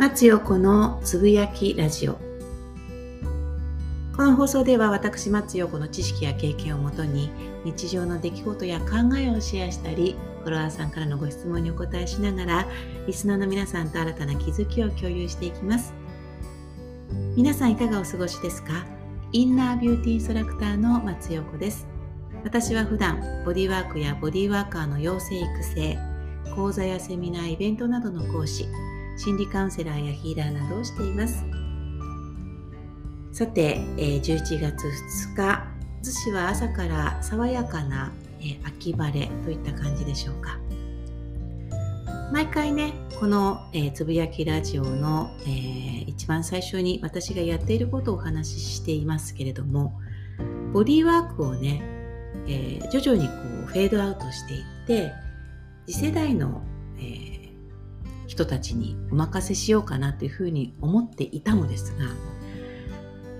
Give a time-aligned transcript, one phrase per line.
[0.00, 2.14] 松陽子のつぶやきラジオ。
[4.16, 7.30] この放送では私松陽子の知識や経験をもとに
[7.66, 12.66] 日常の出来事や考えをシェアしたりフォロワーさんからのご質問にお答えしながら
[13.06, 15.92] リスナーの皆さんと新たな気づきを共有していきます。
[17.36, 18.86] 皆さんいかがお過ごしですか？
[19.32, 21.86] インナービューティーインストラクターの松陽子です。
[22.42, 25.98] 私は普段ボディワークやボディワーカーの養成育成
[26.56, 28.66] 講座やセミナーイベントなどの講師
[29.22, 31.44] 心理カウンセラーやヒーラーなどをしています。
[33.32, 34.22] さて、11
[34.58, 35.68] 月2日
[36.02, 38.12] 逗子は朝から爽やかな
[38.64, 40.58] 秋晴れといった感じでしょうか。
[42.32, 50.00] 毎回ねこの、えー、つぶやきラジオの、えー、一番最初に私がやっていることをお話ししていますけれども
[50.72, 51.82] ボディワークをね、
[52.46, 53.34] えー、徐々にこ
[53.64, 55.12] うフェードアウトしていって
[55.86, 56.62] 次世代の、
[56.98, 57.39] えー、
[58.30, 62.04] 人たちにお任せしようかなというふうに思っていたのですが、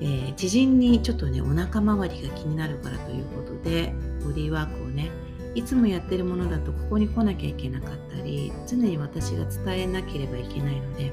[0.00, 5.08] えー、知人にちょっとねお腹周りが気になるからということでボディーワークをね
[5.54, 11.12] いつもやってるものだとここに来なきゃいけなかったり常に私が伝えなければいけないので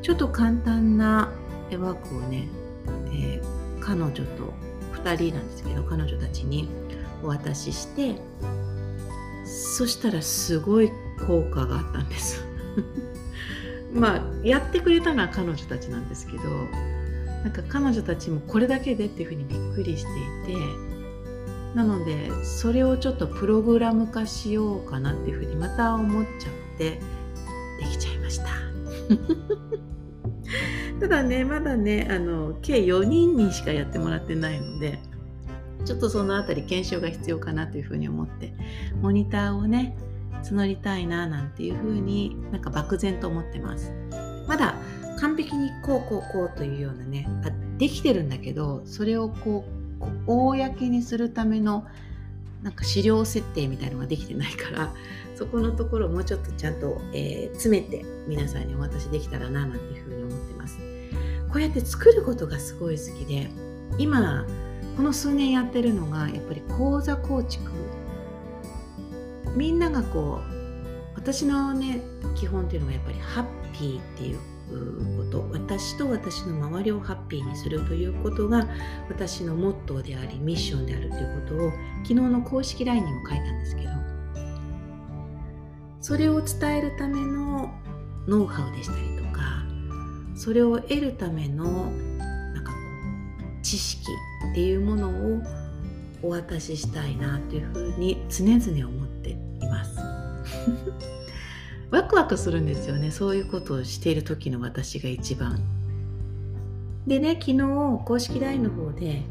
[0.00, 1.32] ちょっと簡単な
[1.72, 2.46] ワークをね、
[3.12, 4.22] えー、彼女と
[4.92, 6.68] 2人なんですけど彼女たちに
[7.24, 8.14] お渡しして
[9.44, 10.92] そしたらすごい
[11.26, 12.51] 効果があったんです。
[13.94, 16.42] まあやってくれたのは彼女たちなんですけど
[17.44, 20.60] なんか彼女たちもこれだけでっていうふうにびっくりしていて
[21.74, 27.00] なのでそれをちょっとプログラム化しようかなっていうふうにまた思っちゃって
[27.80, 28.46] できちゃいました。
[31.00, 35.00] ただねまだねあの計4人にしかやってもらってないので
[35.84, 38.54] ちょっとそのあたり検証が必要かなというふうに思って
[39.00, 39.96] モニターをね
[40.42, 43.92] 募りたいななんていうふうになんか漠然と思ってます。
[44.46, 44.76] まだ
[45.18, 49.64] 完璧にこうこうこうというようなねあできてるんだけどそれをこ
[50.00, 51.86] う公にするための
[52.62, 54.92] なんか資料設定みたいのができてないから
[55.34, 60.78] そこのところをもうちょっとちゃんと、えー、詰めて皆さんにお渡しできたらななんていうふうに思ってます。
[61.52, 63.48] こうやって作ることがすごい好きで
[63.98, 64.46] 今
[64.96, 67.70] この数年やってるのがやっぱり講座構築
[69.56, 70.62] みんながこう
[71.14, 72.00] 私のね
[72.34, 74.38] 基本っていうのがやっぱりハッピーっていう
[75.18, 78.66] こと私と私の周りをハッピーにするということが
[79.08, 81.70] 私のモットーでありミッションであるということを
[82.02, 83.90] 昨日の公式 LINE にも書いたんですけど
[86.00, 87.72] それを伝えるための
[88.26, 89.62] ノウハウでしたりとか
[90.34, 92.72] それを得るためのなんか
[93.62, 94.10] 知識
[94.50, 95.42] っていうものを
[96.22, 99.11] お渡ししたいなというふうに常々思って
[99.62, 99.96] います。
[101.90, 103.10] ワクワクするんですよね。
[103.10, 105.60] そういうことをしている時の私が一番。
[107.06, 107.58] でね昨日
[108.04, 109.22] 公式 LINE の方で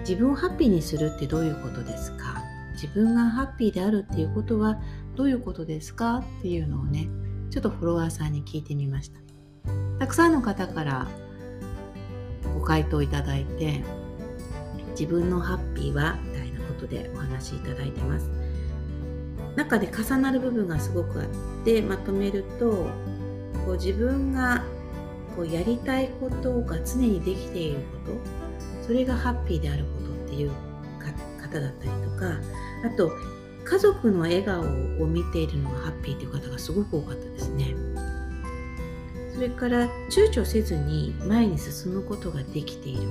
[0.00, 2.42] 自分をハッピーにするってどういうことですか？
[2.72, 4.80] 自分がハッピーであるっていうことは
[5.16, 6.24] どういうことですか？
[6.38, 7.08] っていうのをね
[7.50, 9.20] ちょっとフォロワーさんに聞いてみました。
[9.98, 11.06] たくさんの方から
[12.54, 13.82] ご回答いただいて
[14.90, 18.30] 自分のハッピーはみたいなことでお話しいただいてます。
[19.58, 21.26] 中で重なる部分がすごくあっ
[21.64, 22.88] てまとめると
[23.66, 24.62] こう自分が
[25.34, 30.52] こうやりたいことが常にできていることそれがハッピーであることっていう
[31.42, 32.38] 方だったりとか
[32.86, 33.10] あと
[33.64, 34.64] 家族の笑顔を
[35.06, 37.74] 見ているのがハッピーという方がすごく多かったですね。
[39.34, 43.06] それから躊躇せずに前に進むことができているこ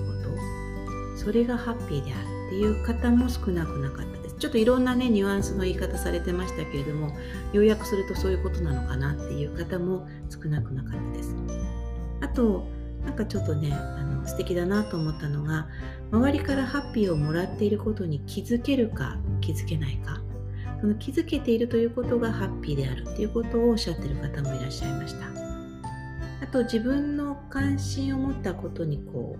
[1.16, 7.12] とそれがハッピーであるっていう方も少なくなかったちょっといろんなねニュアンスの言い方されてましたけれども
[7.54, 11.36] 要約するとそういうことなのかなっていう方も少なくなかったです。
[12.22, 12.68] あと
[13.04, 15.68] なんかちょっとねあの素敵だなと思ったのが
[16.12, 20.22] 周りからハッピーをもらっていることに気づけるか気づけないか。
[20.80, 25.26] その気づけているということがハッピーであるっていうことをおっしゃってる方もいらっしゃいました。
[26.44, 29.40] あと自分の関心を持ったことにこう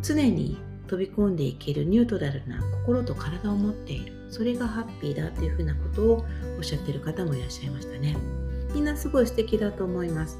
[0.00, 4.12] 常に飛び込んでいけるニュートラルな心と体を持っている。
[4.30, 6.24] それがハッピーだというふうなことを
[6.56, 8.16] おっしゃってる方もいらっしゃいましたね。
[8.74, 10.38] みんなすごい素敵だと思います。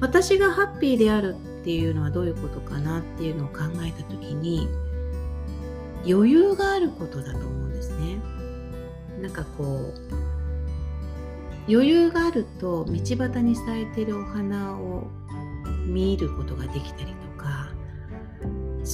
[0.00, 4.66] 私がハッピーであるっていうのはどういうことかなっていうのを考えた時に
[6.04, 8.18] 余裕があることだと思うんですね。
[9.20, 9.94] なんかこう
[11.72, 15.06] 余裕があると道端に咲いてるお花を
[15.86, 17.14] 見ることができたり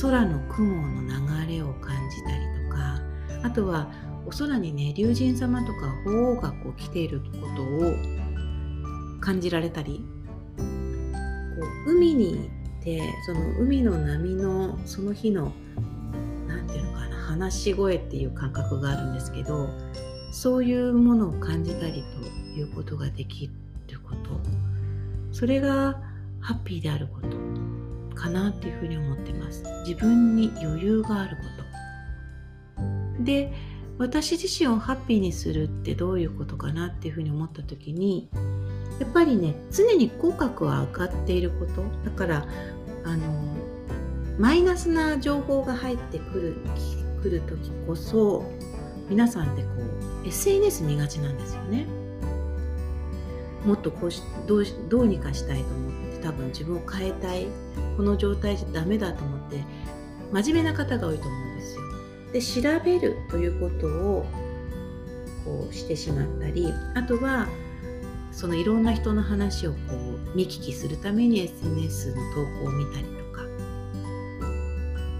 [0.00, 3.00] 空の雲の流れを感じたりとか
[3.42, 3.90] あとは
[4.26, 7.26] お空にね龍神様とか鳳凰がこう来ているこ
[7.56, 10.04] とを感じられたり
[10.56, 10.62] こ
[11.86, 12.40] う海に行
[12.80, 15.52] ってその海の波のその日の
[16.46, 19.68] 何て言うのかな話し声っていう感覚があるんですけど
[20.32, 22.04] そういうものを感じたり
[22.54, 24.68] ということができること。
[25.32, 26.00] それが
[26.40, 27.77] ハッピーであること。
[28.18, 29.62] かなっていうふうに思ってます。
[29.86, 31.42] 自分に余裕があるこ
[33.16, 33.24] と。
[33.24, 33.52] で
[33.98, 38.28] 私自身をハッピーにするってどういうことかなっていうふうに思った時に
[39.00, 41.84] やっぱりね常に口角は上がっていること。
[42.04, 42.46] だから
[43.04, 43.56] あの
[44.38, 46.56] マイナスな情報が入ってくる
[47.22, 48.44] くる時こそ
[49.08, 49.68] 皆さんってこ
[50.24, 51.86] う SNS 見がちなんですよね。
[53.64, 57.46] もっとこうしどうどうにかしたいと思って多分自分を変えたい。
[57.98, 59.64] この状態じゃダメだと思って
[60.30, 62.62] 真面目な方が多いと思うんですよ。
[62.62, 64.26] で調べるということを
[65.44, 67.48] こうしてしまったりあとは
[68.30, 73.42] そのいろんな人の話をこう見聞きするために SNS の投稿を見たりとか。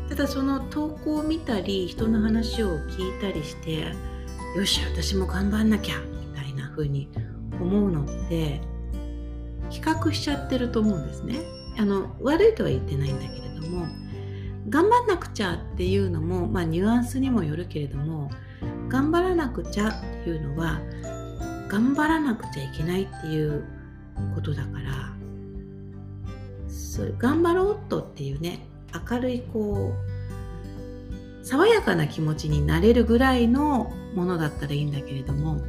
[0.08, 3.92] ただその投稿を見たり人の話を聞いたりして
[4.56, 7.08] よし私も頑張んなきゃみたいな風に
[7.60, 8.60] 思うのって
[9.68, 11.57] 比較しちゃってると思うんですね。
[11.78, 13.86] あの悪いとは言ってないんだけれども
[14.68, 18.30] 頑張んなくちゃっていうのも、まあ、ニュアンスにもよるけれども
[18.88, 19.92] 頑張らなくちゃっ
[20.24, 20.80] ていうのは
[21.68, 23.64] 頑張らなくちゃいけないっていう
[24.34, 25.14] ことだから
[26.68, 28.66] そう頑張ろうっとっていうね
[29.10, 35.60] 明るいこう爽やかな気持ちになれるぐらいのものだったらいいんだけれども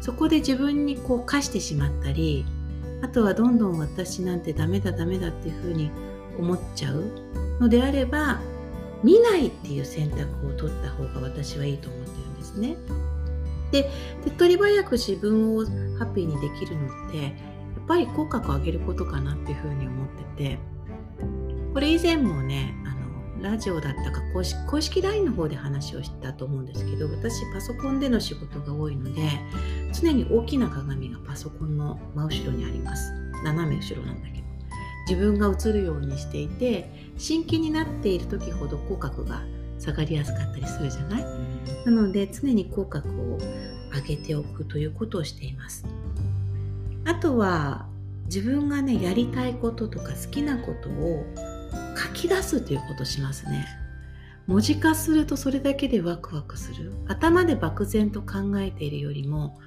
[0.00, 2.44] そこで自分にこう課してしまったり
[3.02, 5.90] あとはどんどん私なんてダメだダメだっていうふうに
[6.38, 7.04] 思っちゃう
[7.60, 8.40] のであれば
[9.02, 12.76] 見ないっていう選択を取った方が私はいいと思ってるんですね。
[13.72, 13.90] で
[14.22, 17.32] 手っ取り早く自分をハッピーにできるのってやっ
[17.88, 20.58] ぱり口角を上げることかなっていうふうに思ってて
[21.72, 29.22] これ以前もねあのラジオだったか公式公式 LINE の方で話をしたと思うんですけど私パソコンでの仕事が多いので
[30.02, 33.12] 常に大きな鏡がパソコンの真後ろにあります。
[33.44, 34.42] 斜め後ろなんだけど。
[35.08, 39.42] 自分が映るようにしていて真剣になっている時ほど口角が
[39.78, 41.24] 下がりやすかったりするじゃない？
[41.84, 43.38] なので常に口角を
[43.92, 45.84] 上げておくということをしています。
[47.04, 47.86] あとは
[48.26, 51.26] 自分がねやりたいこととか好きなことを
[51.96, 53.66] 書き出すということをしますね。
[54.46, 56.92] 文字化するとそれだけでワクワクする。
[57.08, 59.58] 頭で漠然と考えているよりも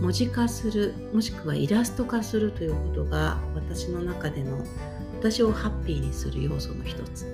[0.00, 4.62] 文字化するもしくはイラスト化するということが私の中での
[5.18, 7.26] 私をハッピーにする要素の一つ。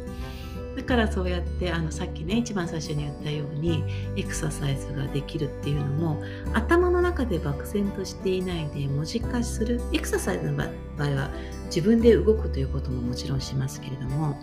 [0.76, 3.84] だからそうやってあのさっきね一番最初に言ったように
[4.16, 6.22] エクササイズができるっていうのも
[6.52, 10.64] 頭の中で漠然としていないで文字化するエクササイズの場
[10.98, 11.30] 合は
[11.66, 14.36] 自分で動くということももちろんしますけれども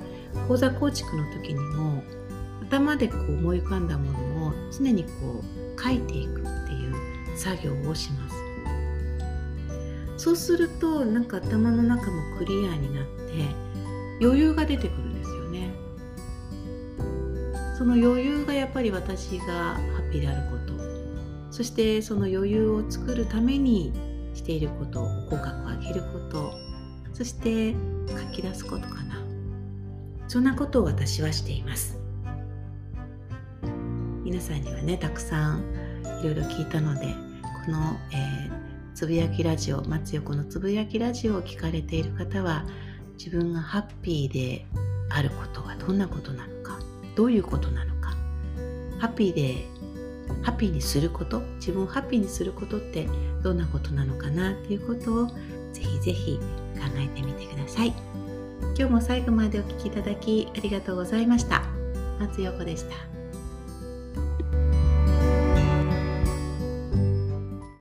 [0.48, 2.02] 講座構築の時にも
[2.62, 6.81] 頭でこう思い浮かんだものを常にこう書いていくっていう
[7.42, 8.36] 作業をします。
[10.16, 13.34] そうするとなんか頭の中もクリアになって
[14.22, 15.74] 余裕が出てくるんですよね。
[17.80, 20.80] その余裕がやっぱり私がハッピーであること。
[21.50, 23.92] そしてその余裕を作るために
[24.36, 26.54] していること口角を上げること。
[27.14, 27.74] そして
[28.08, 29.20] 書き出すことかな。
[30.28, 31.98] そんなことを私はしています。
[34.24, 35.64] 皆さんにはねたくさん
[36.22, 37.31] いろいろ聞いたので
[37.66, 42.66] この、えー、つぶやきラジオ松横のつぶやきラジオを聞かれている方は
[43.18, 44.66] 自分がハッピーで
[45.10, 46.80] あることはどんなことなのか
[47.16, 48.16] どういうことなのか
[48.98, 49.68] ハッピーで
[50.44, 53.08] ハッピーにすること自分をハッピーにすることって
[53.44, 55.28] どんなことなのかなっていうことを
[55.72, 57.94] ぜひぜひ考えてみてください。
[58.78, 61.64] 今日も最後までお聴きいただきありがとうございました。
[62.20, 63.11] 松横でした。